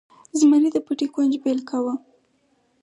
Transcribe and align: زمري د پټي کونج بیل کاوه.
زمري 0.39 0.69
د 0.73 0.77
پټي 0.85 1.07
کونج 1.13 1.33
بیل 1.43 1.59
کاوه. 1.69 1.93